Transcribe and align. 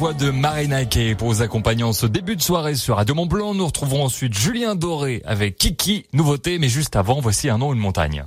Voix 0.00 0.14
de 0.14 0.30
Marina 0.30 0.86
Kay 0.86 1.14
pour 1.14 1.28
vous 1.28 1.42
accompagner 1.42 1.82
en 1.82 1.92
ce 1.92 2.06
début 2.06 2.34
de 2.34 2.40
soirée 2.40 2.74
sur 2.74 2.96
Radio 2.96 3.14
Mont 3.14 3.26
Blanc. 3.26 3.52
Nous 3.52 3.66
retrouvons 3.66 4.02
ensuite 4.02 4.32
Julien 4.32 4.74
Doré 4.74 5.20
avec 5.26 5.58
Kiki, 5.58 6.06
nouveauté, 6.14 6.58
mais 6.58 6.70
juste 6.70 6.96
avant, 6.96 7.20
voici 7.20 7.50
un 7.50 7.58
nom, 7.58 7.74
une 7.74 7.80
montagne. 7.80 8.24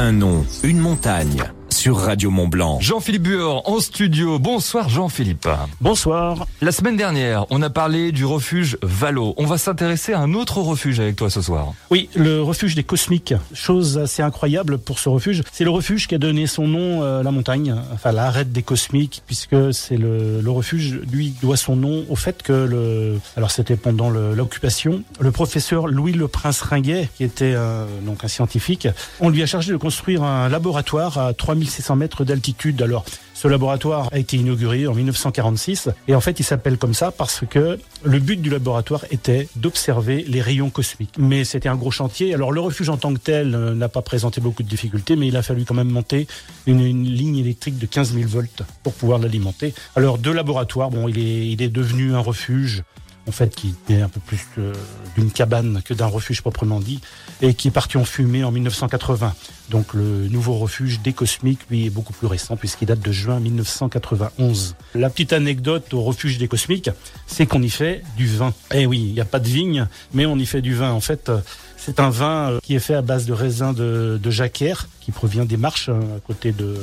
Un 0.00 0.10
nom, 0.10 0.44
une 0.64 0.80
montagne 0.80 1.44
sur 1.82 1.98
Radio 1.98 2.30
Mont 2.30 2.46
Blanc. 2.46 2.78
Jean-Philippe 2.80 3.24
Buor 3.24 3.68
en 3.68 3.80
studio. 3.80 4.38
Bonsoir 4.38 4.88
Jean-Philippe. 4.88 5.48
Bonsoir. 5.80 6.46
La 6.60 6.70
semaine 6.70 6.96
dernière, 6.96 7.44
on 7.50 7.60
a 7.60 7.70
parlé 7.70 8.12
du 8.12 8.24
refuge 8.24 8.78
Valo. 8.82 9.34
On 9.36 9.46
va 9.46 9.58
s'intéresser 9.58 10.12
à 10.12 10.20
un 10.20 10.32
autre 10.32 10.58
refuge 10.58 11.00
avec 11.00 11.16
toi 11.16 11.28
ce 11.28 11.42
soir. 11.42 11.72
Oui, 11.90 12.08
le 12.14 12.40
refuge 12.40 12.76
des 12.76 12.84
Cosmiques. 12.84 13.34
Chose 13.52 13.98
assez 13.98 14.22
incroyable 14.22 14.78
pour 14.78 15.00
ce 15.00 15.08
refuge. 15.08 15.42
C'est 15.50 15.64
le 15.64 15.70
refuge 15.70 16.06
qui 16.06 16.14
a 16.14 16.18
donné 16.18 16.46
son 16.46 16.68
nom 16.68 17.02
à 17.02 17.24
la 17.24 17.32
montagne, 17.32 17.74
enfin 17.92 18.12
l'arête 18.12 18.52
des 18.52 18.62
Cosmiques, 18.62 19.24
puisque 19.26 19.74
c'est 19.74 19.96
le, 19.96 20.40
le, 20.40 20.50
refuge, 20.52 21.00
lui, 21.10 21.34
doit 21.42 21.56
son 21.56 21.74
nom 21.74 22.04
au 22.08 22.14
fait 22.14 22.44
que 22.44 22.52
le, 22.52 23.18
alors 23.36 23.50
c'était 23.50 23.74
pendant 23.74 24.08
l'occupation, 24.08 25.02
le, 25.18 25.32
professeur 25.32 25.88
Louis 25.88 26.12
le 26.12 26.28
Prince 26.28 26.60
Ringuet, 26.60 27.08
qui 27.16 27.24
était 27.24 27.54
euh, 27.56 27.86
donc 28.06 28.22
un 28.22 28.28
scientifique, 28.28 28.86
on 29.18 29.30
lui 29.30 29.42
a 29.42 29.46
chargé 29.46 29.72
de 29.72 29.76
construire 29.76 30.22
un 30.22 30.48
laboratoire 30.48 31.18
à 31.18 31.32
3000 31.32 31.71
1600 31.72 31.96
mètres 31.96 32.24
d'altitude. 32.24 32.82
Alors, 32.82 33.04
ce 33.34 33.48
laboratoire 33.48 34.08
a 34.12 34.18
été 34.18 34.36
inauguré 34.36 34.86
en 34.86 34.94
1946 34.94 35.88
et 36.06 36.14
en 36.14 36.20
fait, 36.20 36.38
il 36.38 36.42
s'appelle 36.42 36.76
comme 36.76 36.92
ça 36.92 37.10
parce 37.10 37.44
que 37.48 37.78
le 38.04 38.18
but 38.18 38.40
du 38.40 38.50
laboratoire 38.50 39.04
était 39.10 39.48
d'observer 39.56 40.24
les 40.28 40.42
rayons 40.42 40.68
cosmiques. 40.68 41.14
Mais 41.18 41.44
c'était 41.44 41.68
un 41.68 41.76
gros 41.76 41.90
chantier. 41.90 42.34
Alors, 42.34 42.52
le 42.52 42.60
refuge 42.60 42.90
en 42.90 42.98
tant 42.98 43.14
que 43.14 43.18
tel 43.18 43.54
euh, 43.54 43.74
n'a 43.74 43.88
pas 43.88 44.02
présenté 44.02 44.40
beaucoup 44.40 44.62
de 44.62 44.68
difficultés, 44.68 45.16
mais 45.16 45.28
il 45.28 45.36
a 45.36 45.42
fallu 45.42 45.64
quand 45.64 45.74
même 45.74 45.90
monter 45.90 46.26
une, 46.66 46.80
une 46.80 47.04
ligne 47.04 47.38
électrique 47.38 47.78
de 47.78 47.86
15 47.86 48.12
000 48.12 48.28
volts 48.28 48.62
pour 48.82 48.92
pouvoir 48.92 49.18
l'alimenter. 49.18 49.72
Alors, 49.96 50.18
de 50.18 50.30
laboratoire, 50.30 50.90
bon, 50.90 51.08
il 51.08 51.18
est, 51.18 51.48
il 51.48 51.62
est 51.62 51.70
devenu 51.70 52.14
un 52.14 52.20
refuge 52.20 52.84
en 53.28 53.32
fait, 53.32 53.54
qui 53.54 53.74
est 53.88 54.00
un 54.00 54.08
peu 54.08 54.20
plus 54.20 54.46
euh, 54.58 54.72
d'une 55.16 55.30
cabane 55.30 55.80
que 55.84 55.94
d'un 55.94 56.06
refuge 56.06 56.40
proprement 56.40 56.80
dit, 56.80 57.00
et 57.40 57.54
qui 57.54 57.68
est 57.68 57.72
parti 57.72 57.96
en 57.96 58.04
fumée 58.04 58.44
en 58.44 58.50
1980. 58.50 59.34
Donc 59.70 59.94
le 59.94 60.28
nouveau 60.28 60.54
refuge 60.58 61.00
des 61.00 61.12
Cosmiques, 61.12 61.60
lui, 61.70 61.86
est 61.86 61.90
beaucoup 61.90 62.12
plus 62.12 62.26
récent, 62.26 62.56
puisqu'il 62.56 62.86
date 62.86 63.00
de 63.00 63.12
juin 63.12 63.38
1991. 63.38 64.74
La 64.94 65.08
petite 65.08 65.32
anecdote 65.32 65.94
au 65.94 66.02
refuge 66.02 66.38
des 66.38 66.48
Cosmiques, 66.48 66.90
c'est 67.26 67.46
qu'on 67.46 67.62
y 67.62 67.70
fait 67.70 68.02
du 68.16 68.26
vin. 68.26 68.52
Eh 68.74 68.86
oui, 68.86 68.98
il 69.08 69.14
n'y 69.14 69.20
a 69.20 69.24
pas 69.24 69.40
de 69.40 69.48
vigne, 69.48 69.86
mais 70.12 70.26
on 70.26 70.36
y 70.36 70.46
fait 70.46 70.62
du 70.62 70.74
vin. 70.74 70.90
En 70.90 71.00
fait, 71.00 71.30
c'est 71.76 72.00
un 72.00 72.10
vin 72.10 72.50
euh, 72.50 72.60
qui 72.62 72.74
est 72.74 72.80
fait 72.80 72.94
à 72.94 73.02
base 73.02 73.26
de 73.26 73.32
raisin 73.32 73.72
de, 73.72 74.18
de 74.20 74.30
jacquère, 74.30 74.88
qui 75.00 75.12
provient 75.12 75.44
des 75.44 75.56
marches 75.56 75.88
hein, 75.88 76.00
à 76.16 76.20
côté 76.20 76.52
de, 76.52 76.76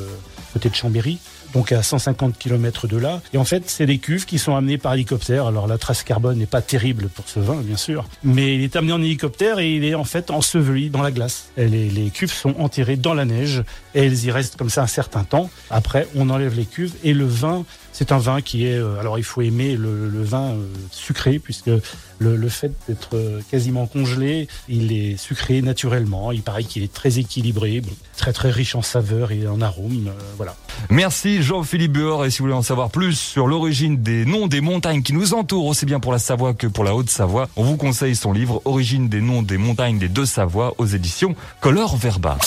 côté 0.53 0.69
de 0.69 0.75
Chambéry 0.75 1.19
donc 1.53 1.71
à 1.71 1.83
150 1.83 2.37
km 2.37 2.87
de 2.87 2.97
là. 2.97 3.21
Et 3.33 3.37
en 3.37 3.45
fait, 3.45 3.63
c'est 3.67 3.85
des 3.85 3.97
cuves 3.97 4.25
qui 4.25 4.39
sont 4.39 4.55
amenées 4.55 4.77
par 4.77 4.93
hélicoptère. 4.93 5.47
Alors 5.47 5.67
la 5.67 5.77
trace 5.77 6.03
carbone 6.03 6.28
n'est 6.33 6.45
pas 6.45 6.61
terrible 6.61 7.09
pour 7.09 7.27
ce 7.27 7.39
vin, 7.39 7.57
bien 7.61 7.77
sûr, 7.77 8.05
mais 8.23 8.55
il 8.55 8.63
est 8.63 8.75
amené 8.75 8.93
en 8.93 9.01
hélicoptère 9.01 9.59
et 9.59 9.73
il 9.75 9.83
est 9.83 9.95
en 9.95 10.03
fait 10.03 10.31
enseveli 10.31 10.89
dans 10.89 11.01
la 11.01 11.11
glace. 11.11 11.49
Les, 11.57 12.09
cuves 12.13 12.31
sont 12.31 12.55
enterrées 12.59 12.97
dans 12.97 13.13
la 13.13 13.25
neige 13.25 13.63
et 13.93 14.05
elles 14.05 14.25
y 14.25 14.31
restent 14.31 14.57
comme 14.57 14.69
ça 14.69 14.81
un 14.81 14.87
certain 14.87 15.23
temps. 15.23 15.49
Après, 15.69 16.07
on 16.15 16.29
enlève 16.29 16.55
les 16.55 16.65
cuves 16.65 16.93
et 17.03 17.13
le 17.13 17.25
vin, 17.25 17.65
c'est 17.91 18.11
un 18.11 18.17
vin 18.17 18.41
qui 18.41 18.65
est... 18.65 18.77
Euh, 18.77 18.99
alors 18.99 19.17
il 19.17 19.23
faut 19.23 19.41
aimer 19.41 19.75
le, 19.75 20.23
vin 20.23 20.51
euh, 20.51 20.65
sucré 20.91 21.39
puisque 21.39 21.67
le, 21.67 22.35
le 22.35 22.49
fait 22.49 22.71
d'être 22.87 23.15
euh, 23.15 23.41
quasiment 23.51 23.87
congelé, 23.87 24.47
il 24.67 24.91
est 24.91 25.17
sucré 25.17 25.61
naturellement. 25.61 26.31
Il 26.31 26.41
paraît 26.41 26.63
qu'il 26.63 26.83
est 26.83 26.93
très 26.93 27.19
équilibré, 27.19 27.81
très 28.17 28.33
très 28.33 28.51
riche 28.51 28.75
en 28.75 28.81
saveurs 28.81 29.31
et 29.31 29.47
en 29.47 29.61
arômes. 29.61 30.11
voilà. 30.37 30.55
Merci 30.89 31.41
Jean-Philippe 31.41 31.93
Buor. 31.93 32.25
Et 32.25 32.31
si 32.31 32.39
vous 32.39 32.45
voulez 32.45 32.55
en 32.55 32.61
savoir 32.61 32.89
plus 32.89 33.15
sur 33.15 33.47
l'origine 33.47 34.01
des 34.01 34.25
noms 34.25 34.47
des 34.47 34.61
montagnes 34.61 35.01
qui 35.01 35.13
nous 35.13 35.33
entourent, 35.33 35.65
aussi 35.65 35.85
bien 35.85 35.99
pour 35.99 36.11
la 36.11 36.18
Savoie 36.19 36.53
que 36.53 36.67
pour 36.67 36.83
la 36.83 36.93
Haute-Savoie, 36.93 37.49
on 37.55 37.63
vous 37.63 37.77
conseille 37.77 38.15
son 38.15 38.31
livre 38.31 38.61
Origine 38.65 39.09
des 39.09 39.21
noms 39.21 39.41
des 39.41 39.57
montagnes 39.57 39.97
des 39.97 40.09
deux 40.09 40.25
Savoies 40.25 40.75
aux 40.77 40.85
éditions 40.85 41.35
Color 41.61 41.97
Verba. 41.97 42.37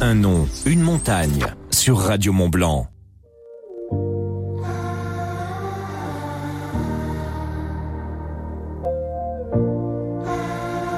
Un 0.00 0.14
nom, 0.14 0.48
une 0.66 0.80
montagne 0.80 1.46
sur 1.70 1.98
Radio 1.98 2.32
Mont 2.32 2.48
Blanc. 2.48 2.88